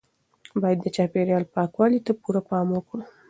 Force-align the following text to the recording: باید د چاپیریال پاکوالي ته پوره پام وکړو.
باید 0.61 0.79
د 0.81 0.87
چاپیریال 0.95 1.43
پاکوالي 1.53 1.99
ته 2.05 2.11
پوره 2.21 2.41
پام 2.49 2.67
وکړو. 2.73 3.03